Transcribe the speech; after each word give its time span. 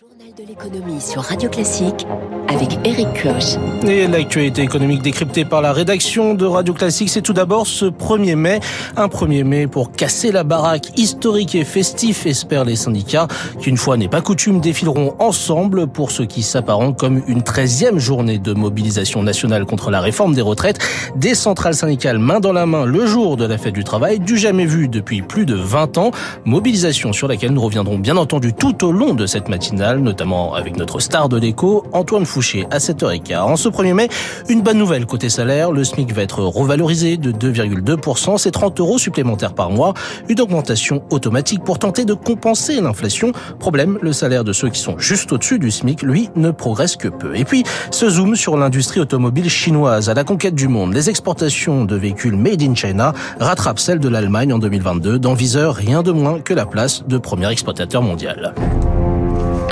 Что 0.00 0.08
она 0.12 0.29
De 0.36 0.44
l'économie 0.46 1.00
sur 1.00 1.22
Radio 1.22 1.48
Classique 1.48 2.06
avec 2.48 2.78
Eric 2.84 3.08
Koch. 3.20 3.58
Et 3.88 4.06
l'actualité 4.06 4.62
économique 4.62 5.02
décryptée 5.02 5.44
par 5.44 5.60
la 5.60 5.72
rédaction 5.72 6.34
de 6.34 6.44
Radio 6.46 6.72
Classique, 6.72 7.08
c'est 7.08 7.22
tout 7.22 7.32
d'abord 7.32 7.66
ce 7.66 7.86
1er 7.86 8.36
mai. 8.36 8.60
Un 8.96 9.06
1er 9.06 9.42
mai 9.42 9.66
pour 9.66 9.90
casser 9.90 10.30
la 10.30 10.44
baraque 10.44 10.96
historique 10.96 11.54
et 11.54 11.64
festif, 11.64 12.26
espèrent 12.26 12.64
les 12.64 12.76
syndicats, 12.76 13.26
qui 13.60 13.70
une 13.70 13.76
fois 13.76 13.96
n'est 13.96 14.08
pas 14.08 14.20
coutume 14.20 14.60
défileront 14.60 15.16
ensemble 15.18 15.88
pour 15.88 16.12
ce 16.12 16.22
qui 16.22 16.42
s'apparente 16.42 16.98
comme 16.98 17.22
une 17.26 17.40
13e 17.40 17.98
journée 17.98 18.38
de 18.38 18.52
mobilisation 18.52 19.22
nationale 19.22 19.64
contre 19.64 19.90
la 19.90 20.00
réforme 20.00 20.34
des 20.34 20.42
retraites. 20.42 20.78
Des 21.16 21.34
centrales 21.34 21.74
syndicales 21.74 22.18
main 22.18 22.38
dans 22.38 22.52
la 22.52 22.66
main 22.66 22.84
le 22.84 23.04
jour 23.06 23.36
de 23.36 23.46
la 23.46 23.58
fête 23.58 23.74
du 23.74 23.84
travail, 23.84 24.20
du 24.20 24.38
jamais 24.38 24.66
vu 24.66 24.86
depuis 24.86 25.22
plus 25.22 25.46
de 25.46 25.56
20 25.56 25.98
ans. 25.98 26.10
Mobilisation 26.44 27.12
sur 27.12 27.26
laquelle 27.26 27.52
nous 27.52 27.62
reviendrons 27.62 27.98
bien 27.98 28.16
entendu 28.16 28.52
tout 28.52 28.84
au 28.84 28.92
long 28.92 29.14
de 29.14 29.26
cette 29.26 29.48
matinale 29.48 29.98
notamment 29.98 30.19
avec 30.20 30.76
notre 30.76 31.00
star 31.00 31.30
de 31.30 31.38
l'écho, 31.38 31.84
Antoine 31.92 32.26
Fouché, 32.26 32.66
à 32.70 32.76
7h15. 32.76 33.38
En 33.38 33.56
ce 33.56 33.70
1er 33.70 33.94
mai, 33.94 34.08
une 34.50 34.60
bonne 34.60 34.76
nouvelle 34.76 35.06
côté 35.06 35.30
salaire, 35.30 35.72
le 35.72 35.82
SMIC 35.82 36.12
va 36.12 36.22
être 36.22 36.42
revalorisé 36.42 37.16
de 37.16 37.32
2,2%, 37.32 38.36
c'est 38.36 38.50
30 38.50 38.80
euros 38.80 38.98
supplémentaires 38.98 39.54
par 39.54 39.70
mois, 39.70 39.94
une 40.28 40.40
augmentation 40.40 41.02
automatique 41.08 41.64
pour 41.64 41.78
tenter 41.78 42.04
de 42.04 42.12
compenser 42.12 42.80
l'inflation. 42.82 43.32
Problème, 43.58 43.98
le 44.02 44.12
salaire 44.12 44.44
de 44.44 44.52
ceux 44.52 44.68
qui 44.68 44.78
sont 44.78 44.98
juste 44.98 45.32
au-dessus 45.32 45.58
du 45.58 45.70
SMIC, 45.70 46.02
lui, 46.02 46.28
ne 46.36 46.50
progresse 46.50 46.96
que 46.96 47.08
peu. 47.08 47.34
Et 47.34 47.44
puis, 47.44 47.64
ce 47.90 48.10
zoom 48.10 48.36
sur 48.36 48.58
l'industrie 48.58 49.00
automobile 49.00 49.48
chinoise 49.48 50.10
à 50.10 50.14
la 50.14 50.24
conquête 50.24 50.54
du 50.54 50.68
monde. 50.68 50.92
Les 50.92 51.08
exportations 51.08 51.86
de 51.86 51.96
véhicules 51.96 52.36
made 52.36 52.62
in 52.62 52.74
China 52.74 53.14
rattrapent 53.38 53.80
celles 53.80 54.00
de 54.00 54.08
l'Allemagne 54.08 54.52
en 54.52 54.58
2022, 54.58 55.18
dans 55.18 55.34
viseur 55.34 55.74
rien 55.74 56.02
de 56.02 56.12
moins 56.12 56.40
que 56.40 56.52
la 56.52 56.66
place 56.66 57.04
de 57.06 57.16
premier 57.16 57.50
exploitateur 57.50 58.02
mondial. 58.02 58.52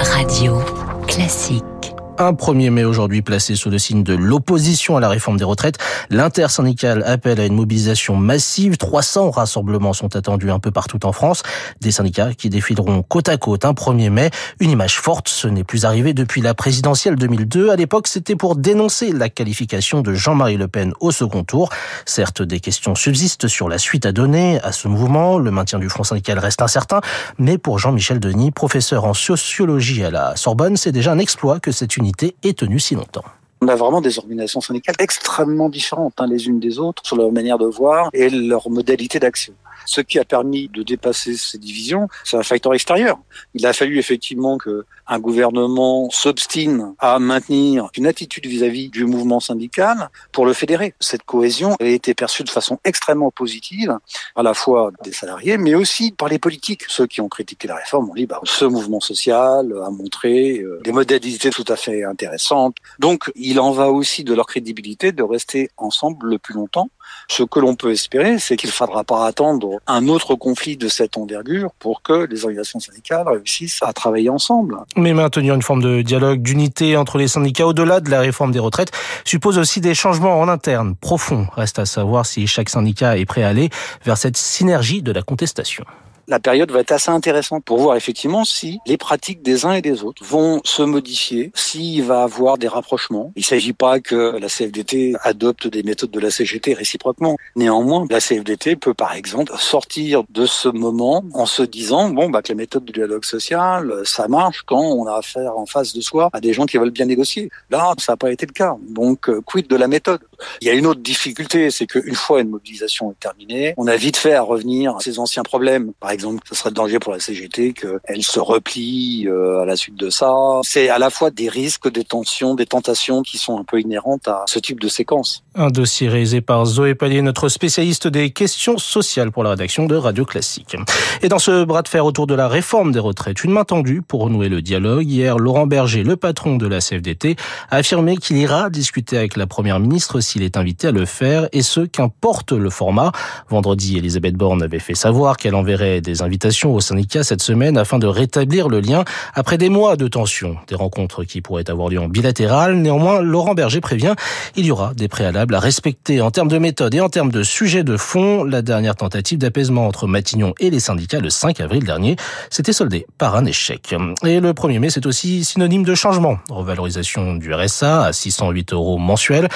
Radio 0.01 0.63
Classique. 1.07 1.78
Un 2.21 2.33
1er 2.33 2.71
mai 2.71 2.83
aujourd'hui 2.83 3.23
placé 3.23 3.55
sous 3.55 3.71
le 3.71 3.79
signe 3.79 4.03
de 4.03 4.13
l'opposition 4.13 4.97
à 4.97 5.01
la 5.01 5.09
réforme 5.09 5.37
des 5.37 5.45
retraites. 5.45 5.79
L'intersyndicale 6.11 7.05
appelle 7.07 7.39
à 7.39 7.47
une 7.47 7.55
mobilisation 7.55 8.17
massive. 8.17 8.77
300 8.77 9.31
rassemblements 9.31 9.93
sont 9.93 10.17
attendus 10.17 10.51
un 10.51 10.59
peu 10.59 10.73
partout 10.73 11.07
en 11.07 11.13
France. 11.13 11.45
Des 11.81 11.93
syndicats 11.93 12.35
qui 12.35 12.51
défileront 12.51 13.05
côte 13.05 13.29
à 13.29 13.37
côte 13.37 13.65
un 13.65 13.71
1er 13.71 14.11
mai. 14.11 14.31
Une 14.59 14.71
image 14.71 14.99
forte, 14.99 15.29
ce 15.29 15.47
n'est 15.47 15.63
plus 15.63 15.85
arrivé 15.85 16.13
depuis 16.13 16.41
la 16.41 16.55
présidentielle 16.55 17.15
2002. 17.15 17.71
À 17.71 17.77
l'époque, 17.77 18.09
c'était 18.09 18.35
pour 18.35 18.57
dénoncer 18.57 19.13
la 19.13 19.29
qualification 19.29 20.01
de 20.01 20.13
Jean-Marie 20.13 20.57
Le 20.57 20.67
Pen 20.67 20.95
au 20.99 21.13
second 21.13 21.45
tour. 21.45 21.69
Certes, 22.05 22.43
des 22.43 22.59
questions 22.59 22.97
subsistent 22.97 23.47
sur 23.47 23.69
la 23.69 23.79
suite 23.79 24.07
à 24.07 24.11
donner 24.11 24.61
à 24.65 24.73
ce 24.73 24.89
mouvement. 24.89 25.39
Le 25.39 25.53
maintien 25.53 25.79
du 25.79 25.89
front 25.89 26.03
syndical 26.03 26.41
reste 26.41 26.63
incertain. 26.63 27.01
Mais 27.39 27.59
pour 27.59 27.79
Jean-Michel 27.79 28.19
Denis, 28.19 28.51
professeur 28.51 29.05
en 29.05 29.15
sociologie 29.15 30.03
à 30.03 30.11
la 30.11 30.35
Sorbonne, 30.35 30.77
c'est 30.77 30.91
déjà 30.91 31.13
un 31.13 31.19
exploit 31.21 31.61
que 31.61 31.71
cette 31.71 31.97
unité 31.97 32.08
est 32.43 32.59
tenue 32.59 32.81
si 32.81 32.95
longtemps. 32.95 33.25
On 33.61 33.69
a 33.69 33.75
vraiment 33.75 34.01
des 34.01 34.19
organisations 34.19 34.61
syndicales 34.61 34.95
extrêmement 35.01 35.69
différentes 35.69 36.15
hein, 36.19 36.27
les 36.29 36.47
unes 36.47 36.61
des 36.61 36.79
autres 36.79 37.05
sur 37.05 37.17
leur 37.17 37.33
manière 37.33 37.59
de 37.59 37.67
voir 37.67 38.09
et 38.13 38.31
leur 38.31 38.71
modalité 38.71 39.19
d'action. 39.19 39.53
Ce 39.87 40.01
qui 40.01 40.19
a 40.19 40.25
permis 40.25 40.69
de 40.69 40.83
dépasser 40.83 41.37
ces 41.37 41.59
divisions, 41.59 42.09
c'est 42.25 42.37
un 42.37 42.43
facteur 42.43 42.75
extérieur. 42.75 43.19
Il 43.55 43.67
a 43.67 43.73
fallu 43.73 43.99
effectivement 43.99 44.59
que 44.59 44.85
un 45.09 45.19
gouvernement 45.19 46.11
s'obstine 46.11 46.95
à 46.99 47.19
maintenir 47.19 47.89
une 47.97 48.07
attitude 48.07 48.47
vis-à-vis 48.47 48.91
du 48.91 49.07
mouvement 49.07 49.41
syndical 49.41 50.11
pour 50.33 50.45
le 50.45 50.53
fédérer. 50.53 50.95
Cette 51.01 51.23
cohésion 51.23 51.77
a 51.81 51.85
été 51.85 52.15
perçue 52.15 52.45
de 52.45 52.51
façon 52.51 52.79
extrêmement 52.85 53.31
positive, 53.31 53.97
à 54.37 54.43
la 54.43 54.53
fois 54.55 54.91
des 55.03 55.13
salariés, 55.13 55.57
mais 55.57 55.75
aussi 55.75 56.13
par 56.13 56.29
les 56.29 56.39
politiques. 56.39 56.85
Ceux 56.89 57.07
qui 57.07 57.21
ont 57.21 57.29
critiqué 57.29 57.69
la 57.69 57.77
réforme 57.77 58.11
ont 58.11 58.15
dit, 58.15 58.27
bah, 58.27 58.41
ce 58.45 58.67
mouvement 58.67 59.01
social 59.01 59.73
a 59.85 59.91
montré 59.91 60.59
euh, 60.59 60.81
des 60.85 60.93
modalités 60.93 61.51
tout 61.51 61.65
à 61.69 61.77
fait 61.77 62.05
intéressantes. 62.05 62.77
Donc, 62.99 63.31
il 63.35 63.61
en 63.61 63.73
va 63.73 63.91
aussi 63.91 64.25
de 64.25 64.35
leur 64.35 64.47
crédibilité 64.47 65.13
de 65.13 65.23
rester 65.23 65.71
ensemble 65.77 66.29
le 66.29 66.39
plus 66.39 66.55
longtemps. 66.55 66.91
Ce 67.29 67.43
que 67.43 67.61
l'on 67.61 67.75
peut 67.75 67.93
espérer, 67.93 68.39
c'est 68.39 68.57
qu'il 68.57 68.69
ne 68.69 68.75
faudra 68.75 69.05
pas 69.05 69.27
attendre 69.27 69.81
un 69.87 70.09
autre 70.09 70.35
conflit 70.35 70.77
de 70.77 70.89
cette 70.89 71.17
envergure 71.17 71.71
pour 71.79 72.03
que 72.03 72.27
les 72.27 72.45
organisations 72.45 72.81
syndicales 72.81 73.29
réussissent 73.29 73.81
à 73.83 73.93
travailler 73.93 74.31
ensemble. 74.31 74.79
Mais 74.97 75.13
maintenir 75.13 75.55
une 75.55 75.63
forme 75.63 75.83
de 75.83 76.03
dialogue, 76.03 76.41
d'unité 76.41 76.97
entre 76.97 77.19
les 77.19 77.29
syndicats 77.29 77.67
au-delà 77.67 78.01
de 78.01 78.11
la 78.11 78.21
réforme 78.21 78.53
des 78.53 78.59
retraites 78.59 78.93
suppose 79.25 79.59
aussi 79.59 79.81
des 79.81 79.95
changements 79.95 80.41
en 80.41 80.49
interne 80.49 80.95
profonds. 80.97 81.47
Reste 81.55 81.79
à 81.79 81.87
savoir 81.87 82.27
si 82.27 82.47
chaque 82.47 82.71
syndicat 82.71 83.19
est 83.19 83.27
prêt 83.27 83.43
à 83.43 83.49
aller 83.49 83.69
vers 84.05 84.17
cette 84.17 84.37
synergie 84.37 85.03
de 85.03 85.13
la 85.13 85.23
contestation 85.23 85.85
la 86.29 86.39
période 86.39 86.71
va 86.71 86.81
être 86.81 86.93
assez 86.93 87.11
intéressante 87.11 87.65
pour 87.65 87.79
voir 87.79 87.97
effectivement 87.97 88.45
si 88.45 88.79
les 88.87 88.99
pratiques 88.99 89.43
des 89.43 89.65
uns 89.65 89.73
et 89.73 89.83
des 89.83 90.05
autres 90.05 90.23
vont 90.25 90.61
se 90.65 90.83
modifier, 90.83 91.51
s'il 91.55 92.05
va 92.05 92.23
avoir 92.23 92.59
des 92.59 92.69
rapprochements. 92.69 93.33
Il 93.35 93.41
ne 93.41 93.45
s'agit 93.45 93.73
pas 93.73 93.99
que 93.99 94.37
la 94.39 94.49
CFDT 94.49 95.17
adopte 95.23 95.67
des 95.67 95.83
méthodes 95.83 96.11
de 96.11 96.21
la 96.21 96.31
CGT 96.31 96.75
réciproquement. 96.75 97.37
Néanmoins, 97.57 98.05
la 98.11 98.21
CFDT 98.21 98.77
peut 98.77 98.95
par 98.95 99.15
exemple 99.15 99.53
sortir 99.59 100.23
de 100.29 100.45
ce 100.45 100.69
moment 100.69 101.25
en 101.33 101.47
se 101.47 101.63
disant 101.63 102.11
bon 102.11 102.29
bah 102.29 102.43
que 102.43 102.49
les 102.49 102.55
méthodes 102.55 102.85
du 102.85 102.93
dialogue 102.93 103.25
social, 103.25 103.93
ça 104.05 104.29
marche 104.29 104.63
quand 104.63 104.83
on 104.83 105.07
a 105.07 105.17
affaire 105.17 105.57
en 105.57 105.67
face 105.67 105.95
de 105.95 106.01
soi 106.03 106.29
à 106.35 106.41
des 106.41 106.53
gens 106.53 106.67
qui 106.67 106.77
veulent 106.77 106.91
bien 106.91 107.07
négocier. 107.07 107.51
Là, 107.71 107.95
ça 107.99 108.13
n'a 108.13 108.17
pas 108.19 108.31
été 108.31 108.45
le 108.45 108.53
cas. 108.53 108.77
Donc, 108.89 109.31
euh, 109.31 109.41
quid 109.41 109.67
de 109.67 109.77
la 109.77 109.89
méthode? 109.89 110.21
Il 110.61 110.69
y 110.69 110.71
a 110.71 110.75
une 110.75 110.87
autre 110.87 111.01
difficulté, 111.01 111.71
c'est 111.71 111.87
qu'une 111.87 112.15
fois 112.15 112.41
une 112.41 112.51
mobilisation 112.51 113.11
est 113.11 113.21
terminée, 113.21 113.75
on 113.77 113.87
a 113.87 113.97
vite 113.97 114.17
fait 114.17 114.35
à 114.35 114.43
revenir 114.43 114.97
à 114.97 115.01
ces 115.01 115.19
anciens 115.19 115.43
problèmes. 115.43 115.93
Par 116.01 116.11
exemple, 116.11 116.43
ce 116.49 116.55
serait 116.55 116.71
de 116.71 116.75
danger 116.75 116.99
pour 116.99 117.13
la 117.13 117.21
CGT 117.21 117.75
qu'elle 117.75 118.23
se 118.23 118.41
replie 118.41 119.27
euh, 119.27 119.61
à 119.61 119.65
la 119.65 119.77
suite 119.77 119.97
de 119.97 120.11
ça. 120.11 120.33
C'est 120.63 120.89
à 120.89 120.99
la 120.99 121.11
fois 121.11 121.31
des 121.31 121.49
risques, 121.49 121.91
des 121.91 122.05
tensions, 122.05 122.55
des 122.55 122.67
tentations 122.67 123.23
qui 123.23 123.39
sont 123.39 123.59
un 123.59 123.65
peu 123.65 123.81
inhérentes 123.81 124.29
à 124.29 124.45
ce 124.47 124.59
type 124.59 124.81
de 124.81 124.89
séquence. 124.89 125.43
Un 125.55 125.71
dossier 125.71 126.09
réalisé 126.09 126.41
par 126.41 126.65
Zoé 126.67 126.95
Pallier, 126.95 127.23
notre 127.23 127.49
spécialiste 127.49 128.07
des 128.07 128.31
questions 128.31 128.79
sociales 128.79 129.33
pour 129.33 129.43
la 129.43 129.51
rédaction 129.51 129.87
de 129.87 129.97
Radio 129.97 130.25
Classique. 130.25 130.77
Et 131.23 131.29
dans 131.29 131.39
ce 131.39 131.65
bras 131.65 131.83
de 131.83 131.89
fer 131.89 132.05
autour 132.05 132.27
de 132.27 132.35
la 132.35 132.49
réforme 132.49 132.93
des 132.93 132.99
retraites, 132.99 133.45
une 133.45 133.53
main 133.53 133.65
tendue 133.65 134.03
pour 134.03 134.23
renouer 134.23 134.49
le 134.49 134.63
dialogue. 134.63 135.07
Hier, 135.09 135.39
Laurent 135.39 135.67
Berger, 135.67 136.03
le 136.03 136.17
patron 136.17 136.57
de 136.57 136.67
la 136.67 136.81
CFDT, 136.81 137.37
a 137.71 137.77
affirmé 137.77 138.17
qu'il 138.17 138.37
ira 138.37 138.71
discuter 138.71 139.17
avec 139.17 139.37
la 139.37 139.47
première 139.47 139.81
ministre 139.81 140.21
s'il 140.29 140.43
est 140.43 140.57
invité 140.57 140.89
à 140.89 140.93
le 140.93 141.07
faire, 141.07 141.49
et 141.53 141.63
ce, 141.63 141.81
qu'importe 141.81 142.53
le 142.53 142.71
format. 142.71 143.13
Vendredi, 143.49 143.97
Elisabeth 143.97 144.35
Borne 144.35 144.63
avait 144.63 144.79
fait 144.79 144.95
savoir 144.95 145.37
qu'elle 145.37 145.55
enverrait 145.55 146.01
des 146.01 146.23
invitations 146.23 146.75
aux 146.75 146.81
syndicats 146.81 147.25
cette 147.25 147.43
semaine 147.43 147.79
afin 147.79 147.99
de 147.99 148.07
rétablir 148.07 148.69
le 148.69 148.81
lien 148.81 149.05
après 149.35 149.59
des 149.59 149.69
mois 149.69 149.97
de 149.97 150.07
tension. 150.07 150.57
Des 150.69 150.75
rencontres 150.75 151.25
qui 151.25 151.41
pourraient 151.41 151.71
avoir 151.71 151.89
lieu 151.89 152.01
en 152.01 152.09
bilatéral. 152.09 152.77
Néanmoins, 152.77 153.21
Laurent 153.21 153.55
Berger 153.55 153.81
prévient, 153.81 154.15
il 154.57 154.67
y 154.67 154.71
aura 154.71 154.93
des 154.95 155.09
préalables 155.09 155.55
à 155.55 155.61
respecter 155.61 156.21
en 156.21 156.31
termes 156.31 156.49
de 156.49 156.59
méthode 156.59 156.95
et 156.95 157.01
en 157.01 157.09
termes 157.09 157.33
de 157.33 157.43
sujet 157.43 157.83
de 157.83 157.97
fond. 157.97 158.45
La 158.45 158.63
dernière 158.63 158.97
tentative 158.97 159.39
d'apaisement 159.39 159.87
entre 159.87 160.07
Matignon 160.07 160.55
et 160.61 160.71
les 160.71 160.81
syndicats 160.81 161.21
le 161.21 161.31
5 161.31 161.61
avril 161.61 161.85
dernier 161.85 162.17
s'était 162.51 162.73
soldée 162.73 163.07
par 163.17 163.37
un 163.37 163.45
échec. 163.45 163.95
Et 164.25 164.41
le 164.41 164.53
1er 164.53 164.79
mai, 164.79 164.91
c'est 164.91 165.07
aussi 165.07 165.45
synonyme 165.45 165.85
de 165.85 165.95
changement. 165.95 166.39
Revalorisation 166.51 167.35
du 167.35 167.55
RSA 167.55 168.05
à 168.05 168.13
608 168.13 168.73
euros 168.73 168.99
mensuels, 168.99 169.49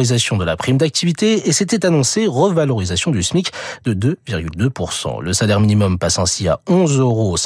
de 0.00 0.44
la 0.44 0.56
prime 0.56 0.78
d'activité 0.78 1.48
et 1.48 1.52
c'était 1.52 1.84
annoncé 1.84 2.26
revalorisation 2.26 3.10
du 3.10 3.22
SMIC 3.22 3.52
de 3.84 3.92
2,2%. 3.92 5.20
Le 5.20 5.32
salaire 5.34 5.60
minimum 5.60 5.98
passe 5.98 6.18
ainsi 6.18 6.48
à 6.48 6.60
11,52 6.68 6.98
euros 7.00 7.36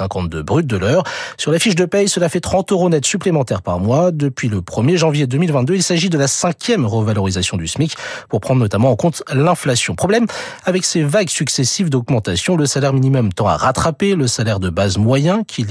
brut 0.45 0.67
de 0.67 0.77
l'heure. 0.77 1.03
Sur 1.37 1.51
la 1.51 1.59
fiche 1.59 1.75
de 1.75 1.85
paye, 1.85 2.09
cela 2.09 2.29
fait 2.29 2.41
30 2.41 2.71
euros 2.71 2.89
net 2.89 3.05
supplémentaires 3.05 3.61
par 3.61 3.81
mois. 3.81 4.13
Depuis 4.13 4.49
le 4.49 4.61
1er 4.61 4.97
janvier 4.97 5.27
2022, 5.27 5.75
il 5.75 5.83
s'agit 5.83 6.11
de 6.11 6.17
la 6.19 6.29
cinquième 6.29 6.87
revalorisation 6.87 7.57
du 7.57 7.67
SMIC 7.67 7.97
pour 8.29 8.41
prendre 8.41 8.61
notamment 8.61 8.91
en 8.91 8.97
compte 8.97 9.25
l'inflation. 9.33 9.97
Problème, 9.97 10.27
avec 10.65 10.85
ces 10.85 11.03
vagues 11.03 11.31
successives 11.31 11.91
d'augmentation, 11.91 12.57
le 12.57 12.67
salaire 12.67 12.93
minimum 12.93 13.33
tend 13.33 13.49
à 13.49 13.57
rattraper 13.57 14.15
le 14.15 14.29
salaire 14.29 14.61
de 14.61 14.71
base 14.71 14.97
moyen 14.97 15.43
qui, 15.43 15.67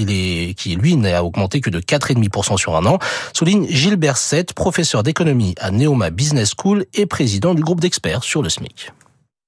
qui 0.56 0.76
lui, 0.76 0.98
n'a 0.98 1.24
augmenté 1.24 1.62
que 1.62 1.70
de 1.70 1.80
4,5% 1.80 2.58
sur 2.58 2.76
un 2.76 2.86
an, 2.86 3.00
souligne 3.34 3.68
Gilbert 3.70 4.18
Sett, 4.18 4.54
professeur 4.54 5.04
d'économie 5.04 5.56
à 5.60 5.72
Neoma 5.72 6.10
Business 6.10 6.54
School 6.60 6.73
et 6.94 7.06
président 7.06 7.54
du 7.54 7.62
groupe 7.62 7.80
d'experts 7.80 8.24
sur 8.24 8.42
le 8.42 8.50
SMIC 8.50 8.92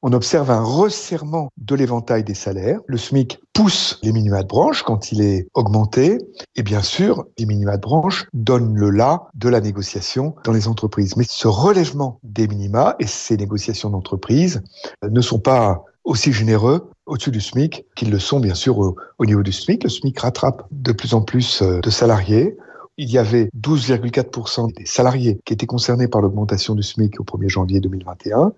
on 0.08 0.14
observe 0.14 0.52
un 0.52 0.62
resserrement 0.62 1.50
de 1.58 1.74
l'éventail 1.74 2.24
des 2.24 2.36
salaires. 2.36 2.80
Le 2.86 2.96
SMIC 2.96 3.40
pousse 3.54 4.00
les 4.04 4.12
minima 4.12 4.44
de 4.44 4.48
branche 4.48 4.84
quand 4.84 5.12
il 5.12 5.20
est 5.20 5.48
augmenté. 5.56 6.20
Et 6.56 6.62
bien 6.62 6.84
sûr, 6.84 7.26
les 7.40 7.48
minima 7.48 7.78
de 7.78 7.82
branche 7.82 8.28
donnent 8.32 8.76
le 8.76 8.92
là 8.92 9.24
de 9.34 9.50
la 9.50 9.62
négociation 9.62 10.36
dans 10.44 10.52
les 10.52 10.68
entreprises. 10.68 11.18
Mais 11.18 11.26
ce 11.28 11.48
relèvement 11.48 12.20
des 12.22 12.48
minima 12.48 12.96
et 13.00 13.08
ces 13.08 13.36
négociations 13.36 13.90
d'entreprise 13.90 14.62
ne 15.02 15.22
sont 15.22 15.40
pas 15.40 15.84
aussi 16.04 16.32
généreux 16.32 16.92
au-dessus 17.08 17.32
du 17.32 17.42
SMIC 17.42 17.88
qu'ils 17.96 18.12
le 18.12 18.20
sont 18.20 18.40
bien 18.40 18.54
sûr 18.54 18.78
au, 18.78 18.96
au, 19.18 19.26
niveau 19.26 19.42
du 19.42 19.52
SMIC. 19.52 19.84
Le 19.84 19.90
SMIC 19.90 20.20
rattrape 20.20 20.68
de 20.70 20.92
plus 20.92 21.16
en 21.16 21.22
plus 21.22 21.64
euh, 21.64 21.80
de 21.80 21.90
salariés. 21.90 22.56
Il 22.98 23.12
y 23.12 23.18
avait 23.18 23.50
12,4% 23.60 24.74
des 24.74 24.86
salariés 24.86 25.42
qui 25.44 25.54
étaient 25.54 25.66
concernés 25.66 26.08
par 26.08 26.22
l'augmentation 26.22 26.76
du 26.76 26.84
SMIC 26.84 27.20
au 27.20 27.24
1er 27.24 27.50
janvier 27.50 27.82
2021. 27.82 28.54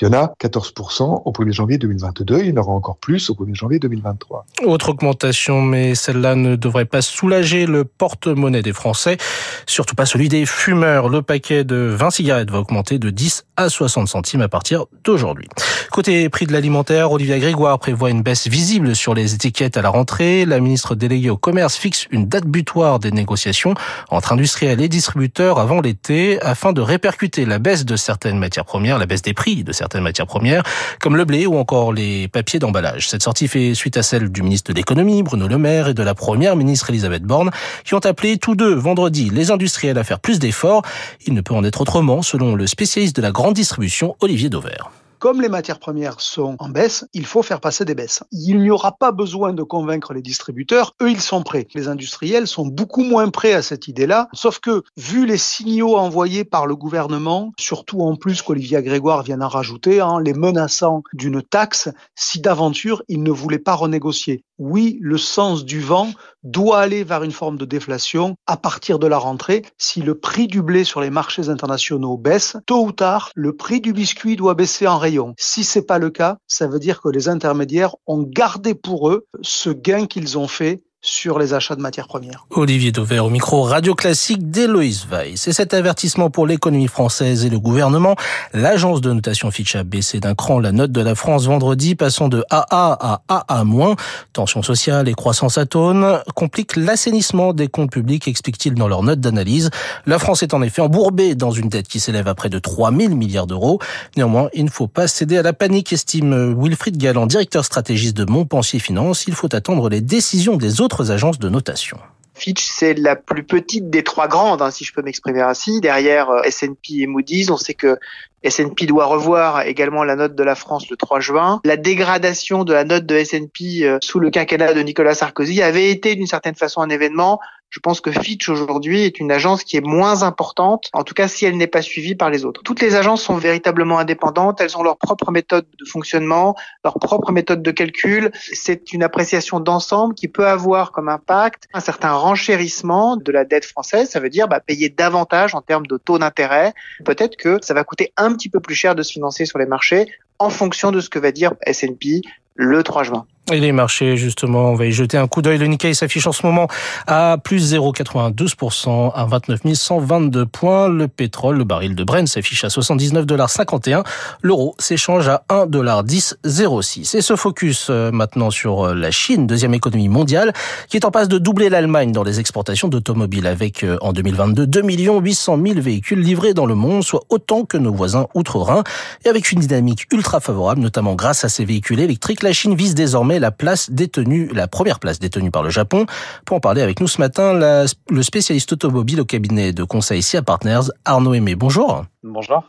Il 0.00 0.06
y 0.06 0.08
en 0.08 0.14
a 0.14 0.32
14% 0.40 1.22
au 1.26 1.30
1er 1.30 1.52
janvier 1.52 1.76
2022, 1.76 2.38
il 2.38 2.46
y 2.46 2.52
en 2.52 2.56
aura 2.56 2.72
encore 2.72 2.96
plus 2.96 3.28
au 3.28 3.34
1er 3.34 3.54
janvier 3.54 3.78
2023. 3.78 4.46
Autre 4.64 4.88
augmentation, 4.88 5.60
mais 5.60 5.94
celle-là 5.94 6.36
ne 6.36 6.56
devrait 6.56 6.86
pas 6.86 7.02
soulager 7.02 7.66
le 7.66 7.84
porte-monnaie 7.84 8.62
des 8.62 8.72
Français, 8.72 9.18
surtout 9.66 9.94
pas 9.94 10.06
celui 10.06 10.30
des 10.30 10.46
fumeurs. 10.46 11.10
Le 11.10 11.20
paquet 11.20 11.64
de 11.64 11.76
20 11.76 12.10
cigarettes 12.12 12.50
va 12.50 12.60
augmenter 12.60 12.98
de 12.98 13.10
10 13.10 13.44
à 13.58 13.68
60 13.68 14.08
centimes 14.08 14.40
à 14.40 14.48
partir 14.48 14.86
d'aujourd'hui. 15.04 15.48
Côté 15.92 16.30
prix 16.30 16.46
de 16.46 16.52
l'alimentaire, 16.54 17.12
Olivia 17.12 17.38
Grégoire 17.38 17.78
prévoit 17.78 18.08
une 18.08 18.22
baisse 18.22 18.48
visible 18.48 18.96
sur 18.96 19.12
les 19.12 19.34
étiquettes 19.34 19.76
à 19.76 19.82
la 19.82 19.90
rentrée. 19.90 20.46
La 20.46 20.60
ministre 20.60 20.94
déléguée 20.94 21.28
au 21.28 21.36
commerce 21.36 21.76
fixe 21.76 22.06
une 22.10 22.26
date 22.26 22.46
butoir 22.46 23.00
des 23.00 23.10
négociations 23.10 23.74
entre 24.08 24.32
industriels 24.32 24.80
et 24.80 24.88
distributeurs 24.88 25.58
avant 25.58 25.82
l'été 25.82 26.40
afin 26.40 26.72
de 26.72 26.80
répercuter 26.80 27.44
la 27.44 27.58
baisse 27.58 27.84
de 27.84 27.96
certaines 27.96 28.38
matières 28.38 28.64
premières, 28.64 28.98
la 28.98 29.04
baisse 29.04 29.20
des 29.20 29.34
prix 29.34 29.62
de 29.62 29.72
certaines 29.72 29.89
matières 29.98 30.26
premières, 30.26 30.62
comme 31.00 31.16
le 31.16 31.24
blé 31.24 31.46
ou 31.46 31.56
encore 31.56 31.92
les 31.92 32.28
papiers 32.28 32.58
d'emballage. 32.58 33.08
Cette 33.08 33.22
sortie 33.22 33.48
fait 33.48 33.74
suite 33.74 33.96
à 33.96 34.02
celle 34.02 34.30
du 34.30 34.42
ministre 34.42 34.72
de 34.72 34.76
l'économie, 34.76 35.22
Bruno 35.22 35.48
Le 35.48 35.58
Maire, 35.58 35.88
et 35.88 35.94
de 35.94 36.02
la 36.02 36.14
première 36.14 36.56
ministre 36.56 36.90
Elisabeth 36.90 37.22
Borne, 37.22 37.50
qui 37.84 37.94
ont 37.94 38.04
appelé 38.04 38.38
tous 38.38 38.54
deux 38.54 38.74
vendredi 38.74 39.30
les 39.30 39.50
industriels 39.50 39.98
à 39.98 40.04
faire 40.04 40.20
plus 40.20 40.38
d'efforts. 40.38 40.82
Il 41.26 41.34
ne 41.34 41.40
peut 41.40 41.54
en 41.54 41.64
être 41.64 41.80
autrement, 41.80 42.22
selon 42.22 42.54
le 42.54 42.66
spécialiste 42.66 43.16
de 43.16 43.22
la 43.22 43.32
grande 43.32 43.54
distribution, 43.54 44.16
Olivier 44.20 44.48
Dauvert. 44.48 44.90
Comme 45.20 45.42
les 45.42 45.50
matières 45.50 45.80
premières 45.80 46.18
sont 46.18 46.56
en 46.58 46.70
baisse, 46.70 47.04
il 47.12 47.26
faut 47.26 47.42
faire 47.42 47.60
passer 47.60 47.84
des 47.84 47.94
baisses. 47.94 48.24
Il 48.32 48.58
n'y 48.62 48.70
aura 48.70 48.92
pas 48.92 49.12
besoin 49.12 49.52
de 49.52 49.62
convaincre 49.62 50.14
les 50.14 50.22
distributeurs, 50.22 50.94
eux 51.02 51.10
ils 51.10 51.20
sont 51.20 51.42
prêts. 51.42 51.68
Les 51.74 51.88
industriels 51.88 52.46
sont 52.46 52.64
beaucoup 52.64 53.02
moins 53.02 53.28
prêts 53.28 53.52
à 53.52 53.60
cette 53.60 53.86
idée-là, 53.86 54.30
sauf 54.32 54.60
que 54.60 54.82
vu 54.96 55.26
les 55.26 55.36
signaux 55.36 55.98
envoyés 55.98 56.44
par 56.44 56.66
le 56.66 56.74
gouvernement, 56.74 57.52
surtout 57.60 58.00
en 58.00 58.16
plus 58.16 58.40
qu'Olivia 58.40 58.80
Grégoire 58.80 59.22
vient 59.22 59.42
en 59.42 59.48
rajouter, 59.48 60.00
hein, 60.00 60.22
les 60.24 60.32
menaçant 60.32 61.02
d'une 61.12 61.42
taxe, 61.42 61.90
si 62.14 62.40
d'aventure 62.40 63.02
ils 63.08 63.22
ne 63.22 63.30
voulaient 63.30 63.58
pas 63.58 63.74
renégocier. 63.74 64.42
Oui, 64.62 64.98
le 65.00 65.16
sens 65.16 65.64
du 65.64 65.80
vent 65.80 66.10
doit 66.42 66.80
aller 66.80 67.02
vers 67.02 67.22
une 67.22 67.32
forme 67.32 67.56
de 67.56 67.64
déflation 67.64 68.36
à 68.46 68.58
partir 68.58 68.98
de 68.98 69.06
la 69.06 69.16
rentrée. 69.16 69.64
Si 69.78 70.02
le 70.02 70.14
prix 70.14 70.48
du 70.48 70.60
blé 70.60 70.84
sur 70.84 71.00
les 71.00 71.08
marchés 71.08 71.48
internationaux 71.48 72.18
baisse, 72.18 72.58
tôt 72.66 72.84
ou 72.84 72.92
tard, 72.92 73.30
le 73.34 73.56
prix 73.56 73.80
du 73.80 73.94
biscuit 73.94 74.36
doit 74.36 74.52
baisser 74.52 74.86
en 74.86 74.98
rayon. 74.98 75.32
Si 75.38 75.64
c'est 75.64 75.86
pas 75.86 75.98
le 75.98 76.10
cas, 76.10 76.36
ça 76.46 76.66
veut 76.66 76.78
dire 76.78 77.00
que 77.00 77.08
les 77.08 77.30
intermédiaires 77.30 77.96
ont 78.06 78.22
gardé 78.22 78.74
pour 78.74 79.08
eux 79.08 79.24
ce 79.40 79.70
gain 79.70 80.04
qu'ils 80.04 80.36
ont 80.36 80.48
fait 80.48 80.82
sur 81.02 81.38
les 81.38 81.54
achats 81.54 81.76
de 81.76 81.80
matières 81.80 82.06
premières. 82.06 82.46
Olivier 82.50 82.92
Dauvert 82.92 83.24
au 83.24 83.30
micro 83.30 83.62
radio 83.62 83.94
classique 83.94 84.50
d'Héloïse 84.50 85.06
Weiss. 85.10 85.40
C'est 85.40 85.52
cet 85.52 85.72
avertissement 85.72 86.28
pour 86.28 86.46
l'économie 86.46 86.88
française 86.88 87.46
et 87.46 87.50
le 87.50 87.58
gouvernement. 87.58 88.16
L'agence 88.52 89.00
de 89.00 89.10
notation 89.10 89.50
Fitch 89.50 89.76
a 89.76 89.82
baissé 89.82 90.20
d'un 90.20 90.34
cran 90.34 90.58
la 90.58 90.72
note 90.72 90.92
de 90.92 91.00
la 91.00 91.14
France 91.14 91.46
vendredi, 91.46 91.94
passant 91.94 92.28
de 92.28 92.44
AA 92.50 92.98
à 93.00 93.22
AA-. 93.28 93.96
Tension 94.34 94.62
sociale 94.62 95.08
et 95.08 95.14
croissance 95.14 95.56
atone 95.56 96.20
compliquent 96.34 96.76
l'assainissement 96.76 97.54
des 97.54 97.68
comptes 97.68 97.90
publics, 97.90 98.28
explique-t-il 98.28 98.74
dans 98.74 98.88
leur 98.88 99.02
note 99.02 99.20
d'analyse. 99.20 99.70
La 100.04 100.18
France 100.18 100.42
est 100.42 100.52
en 100.52 100.60
effet 100.60 100.82
embourbée 100.82 101.34
dans 101.34 101.50
une 101.50 101.70
dette 101.70 101.88
qui 101.88 101.98
s'élève 101.98 102.28
à 102.28 102.34
près 102.34 102.50
de 102.50 102.58
3 102.58 102.92
000 102.94 103.14
milliards 103.14 103.46
d'euros. 103.46 103.78
Néanmoins, 104.18 104.50
il 104.52 104.66
ne 104.66 104.70
faut 104.70 104.86
pas 104.86 105.08
céder 105.08 105.38
à 105.38 105.42
la 105.42 105.54
panique, 105.54 105.94
estime 105.94 106.54
Wilfried 106.62 106.98
Galland, 106.98 107.26
directeur 107.26 107.64
stratégiste 107.64 108.16
de 108.18 108.30
Montpensier 108.30 108.80
Finance. 108.80 109.24
Il 109.26 109.34
faut 109.34 109.54
attendre 109.54 109.88
les 109.88 110.02
décisions 110.02 110.58
des 110.58 110.82
autres 110.82 110.89
agences 111.10 111.38
de 111.38 111.48
notation. 111.48 111.98
Fitch, 112.34 112.64
c'est 112.64 112.94
la 112.94 113.16
plus 113.16 113.44
petite 113.44 113.90
des 113.90 114.02
trois 114.02 114.26
grandes, 114.26 114.62
hein, 114.62 114.70
si 114.70 114.84
je 114.84 114.92
peux 114.94 115.02
m'exprimer 115.02 115.42
ainsi. 115.42 115.80
Derrière 115.80 116.30
euh, 116.30 116.42
S&P 116.42 117.00
et 117.00 117.06
Moody's, 117.06 117.50
on 117.50 117.56
sait 117.56 117.74
que 117.74 117.98
S&P 118.42 118.86
doit 118.86 119.04
revoir 119.04 119.62
également 119.62 120.04
la 120.04 120.16
note 120.16 120.34
de 120.34 120.42
la 120.42 120.54
France 120.54 120.88
le 120.88 120.96
3 120.96 121.20
juin. 121.20 121.60
La 121.64 121.76
dégradation 121.76 122.64
de 122.64 122.72
la 122.72 122.84
note 122.84 123.04
de 123.04 123.16
S&P 123.16 123.84
euh, 123.84 123.98
sous 124.02 124.20
le 124.20 124.30
quinquennat 124.30 124.72
de 124.72 124.80
Nicolas 124.80 125.14
Sarkozy 125.14 125.60
avait 125.60 125.90
été 125.90 126.14
d'une 126.14 126.26
certaine 126.26 126.54
façon 126.54 126.80
un 126.80 126.88
événement 126.88 127.40
je 127.70 127.78
pense 127.78 128.00
que 128.00 128.10
Fitch 128.10 128.48
aujourd'hui 128.48 129.04
est 129.04 129.20
une 129.20 129.30
agence 129.30 129.62
qui 129.64 129.76
est 129.76 129.86
moins 129.86 130.22
importante, 130.22 130.90
en 130.92 131.04
tout 131.04 131.14
cas 131.14 131.28
si 131.28 131.46
elle 131.46 131.56
n'est 131.56 131.68
pas 131.68 131.82
suivie 131.82 132.16
par 132.16 132.28
les 132.28 132.44
autres. 132.44 132.62
Toutes 132.62 132.80
les 132.80 132.96
agences 132.96 133.22
sont 133.22 133.36
véritablement 133.36 133.98
indépendantes, 133.98 134.60
elles 134.60 134.76
ont 134.76 134.82
leur 134.82 134.98
propre 134.98 135.30
méthode 135.30 135.66
de 135.78 135.84
fonctionnement, 135.84 136.56
leur 136.84 136.94
propre 136.94 137.30
méthode 137.30 137.62
de 137.62 137.70
calcul. 137.70 138.32
C'est 138.34 138.92
une 138.92 139.04
appréciation 139.04 139.60
d'ensemble 139.60 140.14
qui 140.14 140.26
peut 140.26 140.46
avoir 140.46 140.90
comme 140.90 141.08
impact 141.08 141.68
un 141.72 141.80
certain 141.80 142.12
renchérissement 142.12 143.16
de 143.16 143.30
la 143.30 143.44
dette 143.44 143.64
française. 143.64 144.10
Ça 144.10 144.18
veut 144.18 144.30
dire 144.30 144.48
bah, 144.48 144.60
payer 144.60 144.88
davantage 144.88 145.54
en 145.54 145.62
termes 145.62 145.86
de 145.86 145.96
taux 145.96 146.18
d'intérêt. 146.18 146.74
Peut-être 147.04 147.36
que 147.36 147.58
ça 147.62 147.72
va 147.72 147.84
coûter 147.84 148.12
un 148.16 148.34
petit 148.34 148.48
peu 148.48 148.60
plus 148.60 148.74
cher 148.74 148.96
de 148.96 149.02
se 149.02 149.12
financer 149.12 149.46
sur 149.46 149.58
les 149.58 149.66
marchés 149.66 150.08
en 150.40 150.50
fonction 150.50 150.90
de 150.90 151.00
ce 151.00 151.08
que 151.08 151.18
va 151.18 151.30
dire 151.30 151.52
S&P 151.62 152.22
le 152.54 152.82
3 152.82 153.04
juin. 153.04 153.26
Et 153.52 153.58
les 153.58 153.72
marchés, 153.72 154.16
justement, 154.16 154.70
on 154.70 154.74
va 154.76 154.86
y 154.86 154.92
jeter 154.92 155.18
un 155.18 155.26
coup 155.26 155.42
d'œil. 155.42 155.58
Le 155.58 155.66
Nikkei 155.66 155.92
s'affiche 155.92 156.26
en 156.28 156.32
ce 156.32 156.46
moment 156.46 156.68
à 157.08 157.36
plus 157.42 157.74
0,92% 157.74 159.12
à 159.12 159.24
29 159.24 159.60
122 159.74 160.46
points. 160.46 160.88
Le 160.88 161.08
pétrole, 161.08 161.58
le 161.58 161.64
baril 161.64 161.96
de 161.96 162.04
Brent 162.04 162.28
s'affiche 162.28 162.62
à 162.62 162.68
79,51$. 162.68 164.04
L'euro 164.42 164.76
s'échange 164.78 165.26
à 165.26 165.42
1,1006. 165.48 167.16
Et 167.16 167.22
ce 167.22 167.34
focus 167.34 167.88
euh, 167.90 168.12
maintenant 168.12 168.50
sur 168.50 168.86
euh, 168.86 168.94
la 168.94 169.10
Chine, 169.10 169.48
deuxième 169.48 169.74
économie 169.74 170.08
mondiale, 170.08 170.52
qui 170.88 170.96
est 170.96 171.04
en 171.04 171.10
passe 171.10 171.26
de 171.26 171.38
doubler 171.38 171.70
l'Allemagne 171.70 172.12
dans 172.12 172.22
les 172.22 172.38
exportations 172.38 172.86
d'automobiles 172.86 173.48
avec, 173.48 173.82
euh, 173.82 173.98
en 174.00 174.12
2022, 174.12 174.66
2 174.66 174.82
800 174.82 175.58
000 175.66 175.80
véhicules 175.80 176.20
livrés 176.20 176.54
dans 176.54 176.66
le 176.66 176.76
monde, 176.76 177.02
soit 177.02 177.24
autant 177.28 177.64
que 177.64 177.76
nos 177.76 177.92
voisins 177.92 178.28
outre-Rhin. 178.34 178.84
Et 179.24 179.28
avec 179.28 179.50
une 179.50 179.58
dynamique 179.58 180.06
ultra 180.12 180.38
favorable, 180.38 180.80
notamment 180.80 181.16
grâce 181.16 181.42
à 181.44 181.48
ces 181.48 181.64
véhicules 181.64 181.98
électriques, 181.98 182.44
la 182.44 182.52
Chine 182.52 182.76
vise 182.76 182.94
désormais 182.94 183.39
la 183.40 183.50
place 183.50 183.90
détenue, 183.90 184.48
la 184.54 184.68
première 184.68 185.00
place 185.00 185.18
détenue 185.18 185.50
par 185.50 185.62
le 185.62 185.70
Japon. 185.70 186.06
Pour 186.44 186.56
en 186.56 186.60
parler 186.60 186.82
avec 186.82 187.00
nous 187.00 187.08
ce 187.08 187.20
matin, 187.20 187.52
le 187.54 188.22
spécialiste 188.22 188.72
automobile 188.72 189.20
au 189.20 189.24
cabinet 189.24 189.72
de 189.72 189.82
conseil 189.84 190.22
SIA 190.22 190.42
Partners, 190.42 190.92
Arnaud 191.04 191.34
Aimé. 191.34 191.54
Bonjour. 191.54 192.04
Bonjour. 192.22 192.64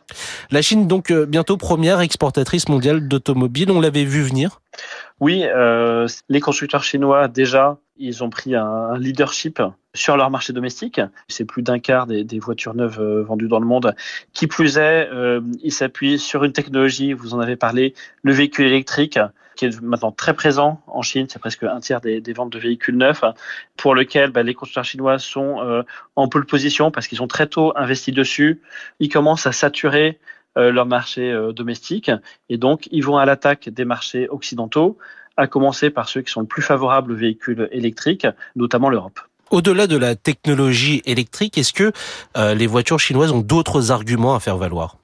La 0.50 0.62
Chine, 0.62 0.88
donc, 0.88 1.12
euh, 1.12 1.26
bientôt 1.26 1.58
première 1.58 2.00
exportatrice 2.00 2.70
mondiale 2.70 3.08
d'automobiles. 3.08 3.70
On 3.70 3.82
l'avait 3.82 4.06
vu 4.06 4.22
venir 4.22 4.62
Oui, 5.20 5.44
euh, 5.44 6.08
les 6.30 6.40
constructeurs 6.40 6.84
chinois, 6.84 7.28
déjà, 7.28 7.78
ils 7.98 8.24
ont 8.24 8.30
pris 8.30 8.56
un, 8.56 8.98
leadership 8.98 9.62
sur 9.94 10.16
leur 10.16 10.30
marché 10.30 10.54
domestique. 10.54 11.02
C'est 11.28 11.44
plus 11.44 11.64
d'un 11.64 11.80
quart 11.80 12.08
des, 12.08 12.40
voitures 12.40 12.74
neuves 12.74 13.02
euh, 13.02 13.24
vendues 13.24 13.50
dans 13.50 13.60
le 13.60 13.66
monde. 13.66 13.94
Qui 14.32 14.48
plus 14.48 14.78
est, 14.78 15.10
ils 15.62 15.74
s'appuient 15.74 16.18
sur 16.18 16.46
une 16.46 16.54
technologie, 16.54 17.12
vous 17.12 17.34
en 17.34 17.42
avez 17.42 17.58
parlé, 17.58 17.94
le 18.24 18.32
véhicule 18.32 18.68
électrique 18.68 19.20
qui 19.56 19.66
est 19.66 19.82
maintenant 19.82 20.12
très 20.12 20.34
présent 20.34 20.82
en 20.88 21.02
Chine, 21.02 21.28
c'est 21.30 21.40
presque 21.40 21.64
un 21.64 21.80
tiers 21.80 22.02
des, 22.02 22.22
ventes 22.34 22.52
de 22.52 22.60
véhicules 22.60 22.98
neufs, 22.98 23.24
pour 23.78 23.96
lequel 23.96 24.32
bah, 24.32 24.44
les 24.44 24.54
constructeurs 24.54 24.86
chinois 24.86 25.20
sont 25.20 25.62
euh, 25.62 25.84
en 26.16 26.28
pole 26.28 26.46
position 26.46 26.92
parce 26.92 27.08
qu'ils 27.08 27.22
ont 27.22 27.28
très 27.28 27.48
tôt 27.48 27.74
investi 27.76 28.12
dessus. 28.12 28.62
Ils 29.00 29.10
commencent 29.10 29.48
à 29.48 29.52
saturer 29.52 30.20
euh, 30.58 30.72
leur 30.72 30.86
marché 30.86 31.32
euh, 31.32 31.52
domestique 31.54 32.12
et 32.50 32.58
donc 32.58 32.88
ils 32.92 33.04
vont 33.04 33.18
à 33.18 33.26
l'attaque 33.26 33.70
des 33.70 33.86
marchés 33.86 34.28
occidentaux, 34.30 34.98
à 35.38 35.48
commencer 35.48 35.90
par 35.90 36.10
ceux 36.10 36.22
qui 36.22 36.32
sont 36.32 36.42
le 36.42 36.48
plus 36.48 36.62
favorables 36.62 37.12
aux 37.12 37.18
véhicules 37.18 37.70
électriques, 37.72 38.28
notamment 38.56 38.90
l'Europe. 38.90 39.20
Au-delà 39.50 39.86
de 39.86 39.98
la 39.98 40.16
technologie 40.16 41.02
électrique, 41.06 41.58
est-ce 41.58 41.74
que 41.74 41.92
les 42.54 42.68
voitures 42.68 43.02
chinoises 43.02 43.32
ont 43.32 43.42
d'autres 43.42 43.92
arguments 43.92 44.34
à 44.34 44.40
faire 44.40 44.56
valoir? 44.56 44.98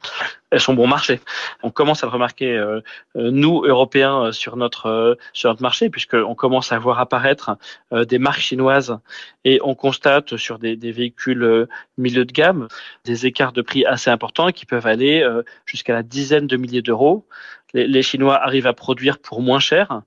Elles 0.50 0.62
sont 0.62 0.74
bon 0.74 0.88
marché. 0.88 1.20
On 1.62 1.72
commence 1.72 2.04
à 2.04 2.08
le 2.08 2.13
remarquer, 2.13 2.56
euh, 2.56 2.80
euh, 3.18 3.32
nous, 3.32 3.63
Européens, 3.66 4.25
euh, 4.25 4.32
sur 4.32 4.56
notre, 4.56 5.18
sur 5.34 5.50
notre 5.50 5.62
marché, 5.62 5.89
puisqu'on 5.89 6.36
commence 6.36 6.72
à 6.72 6.80
voir 6.80 7.00
apparaître 7.00 7.58
des 7.92 8.20
marques 8.20 8.39
chinoises 8.39 8.98
et 9.46 9.60
on 9.63 9.75
constate 9.75 10.38
sur 10.38 10.60
des, 10.60 10.75
des, 10.75 10.92
véhicules 10.92 11.68
milieu 11.98 12.25
de 12.25 12.32
gamme 12.32 12.68
des 13.06 13.25
écarts 13.25 13.54
de 13.54 13.62
prix 13.62 13.86
assez 13.86 14.10
importants 14.10 14.51
qui 14.51 14.66
peuvent 14.66 14.88
aller 14.88 15.25
jusqu'à 15.66 15.94
la 15.94 16.04
dizaine 16.04 16.48
de 16.48 16.58
milliers 16.58 16.82
d'euros. 16.82 17.25
Les, 17.74 17.88
les 17.88 18.01
Chinois 18.01 18.36
arrivent 18.36 18.68
à 18.68 18.74
produire 18.74 19.20
pour 19.20 19.42
moins 19.42 19.60
cher. 19.60 20.01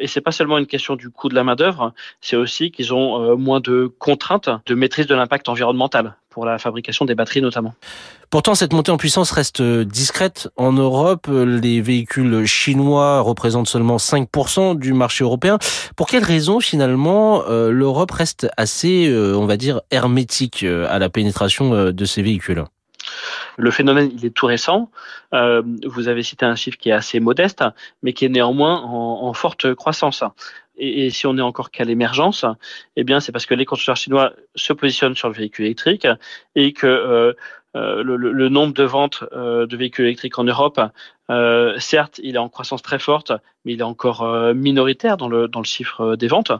Et 0.00 0.06
c'est 0.06 0.20
pas 0.20 0.32
seulement 0.32 0.58
une 0.58 0.66
question 0.66 0.96
du 0.96 1.10
coût 1.10 1.28
de 1.28 1.34
la 1.34 1.44
main 1.44 1.54
d'œuvre, 1.54 1.92
c'est 2.20 2.36
aussi 2.36 2.70
qu'ils 2.70 2.92
ont 2.92 3.36
moins 3.36 3.60
de 3.60 3.86
contraintes 3.98 4.50
de 4.66 4.74
maîtrise 4.74 5.06
de 5.06 5.14
l'impact 5.14 5.48
environnemental 5.48 6.16
pour 6.36 6.44
la 6.44 6.58
fabrication 6.58 7.06
des 7.06 7.14
batteries 7.14 7.40
notamment. 7.40 7.72
Pourtant, 8.28 8.54
cette 8.54 8.74
montée 8.74 8.90
en 8.90 8.98
puissance 8.98 9.30
reste 9.30 9.62
discrète. 9.62 10.50
En 10.56 10.72
Europe, 10.72 11.28
les 11.28 11.80
véhicules 11.80 12.44
chinois 12.44 13.20
représentent 13.20 13.68
seulement 13.68 13.96
5% 13.96 14.78
du 14.78 14.92
marché 14.92 15.24
européen. 15.24 15.58
Pour 15.96 16.08
quelles 16.08 16.24
raisons, 16.24 16.60
finalement, 16.60 17.44
euh, 17.48 17.70
l'Europe 17.70 18.10
reste 18.10 18.48
assez, 18.58 19.08
euh, 19.08 19.34
on 19.34 19.46
va 19.46 19.56
dire, 19.56 19.80
hermétique 19.90 20.64
euh, 20.64 20.86
à 20.90 20.98
la 20.98 21.08
pénétration 21.08 21.92
de 21.92 22.04
ces 22.04 22.20
véhicules? 22.20 22.64
Le 23.56 23.70
phénomène, 23.70 24.10
il 24.12 24.24
est 24.24 24.30
tout 24.30 24.46
récent. 24.46 24.90
vous 25.32 26.08
avez 26.08 26.22
cité 26.22 26.44
un 26.44 26.56
chiffre 26.56 26.78
qui 26.78 26.90
est 26.90 26.92
assez 26.92 27.20
modeste, 27.20 27.64
mais 28.02 28.12
qui 28.12 28.24
est 28.24 28.28
néanmoins 28.28 28.82
en 28.82 29.32
forte 29.32 29.74
croissance 29.74 30.22
et, 30.78 31.10
si 31.10 31.26
on 31.26 31.36
est 31.38 31.42
encore 31.42 31.70
qu'à 31.70 31.84
l'émergence, 31.84 32.44
eh 32.96 33.04
bien 33.04 33.20
c'est 33.20 33.32
parce 33.32 33.46
que 33.46 33.54
les 33.54 33.64
constructeurs 33.64 33.96
chinois 33.96 34.32
se 34.54 34.72
positionnent 34.72 35.16
sur 35.16 35.28
le 35.28 35.34
véhicule 35.34 35.66
électrique 35.66 36.06
et 36.54 36.72
que 36.72 36.86
euh, 36.86 37.32
euh, 37.74 38.02
le, 38.02 38.48
nombre 38.48 38.72
de 38.72 38.84
ventes 38.84 39.24
euh, 39.32 39.66
de 39.66 39.76
véhicules 39.76 40.06
électriques 40.06 40.38
en 40.38 40.44
Europe 40.44 40.80
Euh, 41.30 41.78
certes, 41.78 42.20
il 42.22 42.36
est 42.36 42.38
en 42.38 42.48
croissance 42.48 42.82
très 42.82 42.98
forte, 42.98 43.32
mais 43.64 43.72
il 43.72 43.80
est 43.80 43.84
encore 43.84 44.22
euh, 44.22 44.54
minoritaire 44.54 45.16
dans 45.16 45.28
le, 45.28 45.48
dans 45.48 45.60
le 45.60 45.64
chiffre 45.64 46.12
euh, 46.12 46.16
des 46.16 46.28
ventes. 46.28 46.52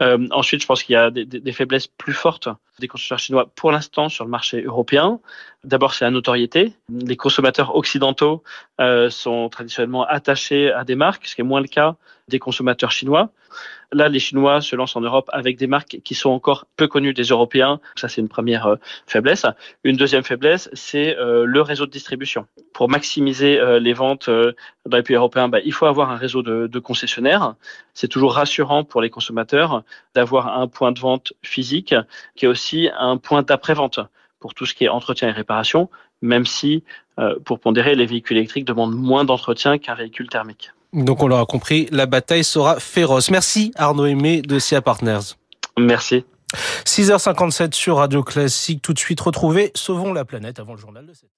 Euh, 0.00 0.26
ensuite, 0.30 0.62
je 0.62 0.66
pense 0.66 0.82
qu'il 0.82 0.92
y 0.92 0.96
a 0.96 1.10
des, 1.10 1.24
des, 1.24 1.52
faiblesses 1.52 1.88
plus 1.88 2.12
fortes 2.12 2.48
des 2.78 2.88
constructeurs 2.88 3.18
chinois 3.18 3.50
pour 3.54 3.72
l'instant 3.72 4.08
sur 4.08 4.24
le 4.24 4.30
marché 4.30 4.62
européen. 4.62 5.20
D'abord, 5.62 5.94
c'est 5.94 6.04
la 6.04 6.10
notoriété. 6.10 6.72
Les 6.88 7.16
consommateurs 7.16 7.76
occidentaux 7.76 8.42
euh, 8.80 9.10
sont 9.10 9.48
traditionnellement 9.48 10.04
attachés 10.04 10.72
à 10.72 10.84
des 10.84 10.94
marques, 10.94 11.26
ce 11.26 11.34
qui 11.34 11.40
est 11.40 11.44
moins 11.44 11.60
le 11.60 11.68
cas 11.68 11.96
des 12.28 12.38
consommateurs 12.38 12.90
chinois. 12.90 13.30
Là, 13.94 14.08
les 14.08 14.18
Chinois 14.18 14.60
se 14.60 14.74
lancent 14.74 14.96
en 14.96 15.00
Europe 15.00 15.30
avec 15.32 15.56
des 15.56 15.68
marques 15.68 16.00
qui 16.02 16.16
sont 16.16 16.30
encore 16.30 16.66
peu 16.76 16.88
connues 16.88 17.14
des 17.14 17.22
Européens. 17.22 17.78
Ça, 17.94 18.08
c'est 18.08 18.20
une 18.20 18.28
première 18.28 18.66
euh, 18.66 18.76
faiblesse. 19.06 19.46
Une 19.84 19.96
deuxième 19.96 20.24
faiblesse, 20.24 20.68
c'est 20.72 21.16
euh, 21.16 21.44
le 21.44 21.62
réseau 21.62 21.86
de 21.86 21.92
distribution. 21.92 22.46
Pour 22.72 22.88
maximiser 22.88 23.60
euh, 23.60 23.78
les 23.78 23.92
ventes 23.92 24.28
dans 24.28 24.96
les 24.96 25.04
pays 25.04 25.14
européens, 25.14 25.48
bah, 25.48 25.60
il 25.64 25.72
faut 25.72 25.86
avoir 25.86 26.10
un 26.10 26.16
réseau 26.16 26.42
de, 26.42 26.66
de 26.66 26.78
concessionnaires. 26.80 27.54
C'est 27.94 28.08
toujours 28.08 28.34
rassurant 28.34 28.82
pour 28.82 29.00
les 29.00 29.10
consommateurs 29.10 29.84
d'avoir 30.16 30.58
un 30.58 30.66
point 30.66 30.90
de 30.90 30.98
vente 30.98 31.32
physique 31.42 31.94
qui 32.34 32.46
est 32.46 32.48
aussi 32.48 32.88
un 32.98 33.16
point 33.16 33.42
d'après-vente 33.42 34.00
pour 34.40 34.54
tout 34.54 34.66
ce 34.66 34.74
qui 34.74 34.84
est 34.84 34.88
entretien 34.88 35.28
et 35.28 35.32
réparation, 35.32 35.88
même 36.20 36.46
si, 36.46 36.82
pour 37.44 37.60
pondérer, 37.60 37.94
les 37.94 38.06
véhicules 38.06 38.36
électriques 38.36 38.66
demandent 38.66 38.94
moins 38.94 39.24
d'entretien 39.24 39.78
qu'un 39.78 39.94
véhicule 39.94 40.28
thermique. 40.28 40.72
Donc 40.94 41.22
on 41.22 41.28
l'aura 41.28 41.44
compris, 41.44 41.88
la 41.90 42.06
bataille 42.06 42.44
sera 42.44 42.78
féroce. 42.78 43.30
Merci 43.30 43.72
Arnaud 43.74 44.06
Aimé 44.06 44.42
de 44.42 44.58
SIA 44.58 44.80
Partners. 44.80 45.34
Merci. 45.76 46.24
6h57 46.84 47.74
sur 47.74 47.96
Radio 47.96 48.22
Classique. 48.22 48.80
Tout 48.80 48.92
de 48.92 48.98
suite 48.98 49.20
retrouvé 49.20 49.72
Sauvons 49.74 50.12
la 50.12 50.24
planète 50.24 50.60
avant 50.60 50.74
le 50.74 50.80
journal 50.80 51.04
de 51.04 51.12
7 51.12 51.28